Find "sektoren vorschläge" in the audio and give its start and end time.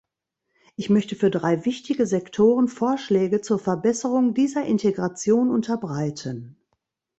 2.07-3.41